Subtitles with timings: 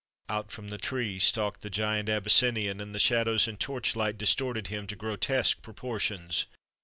[0.29, 4.87] Out from the trees stalked the giant Abyssinian, and the shadows and torchlight distorted him
[4.87, 6.47] to grotesque proportions.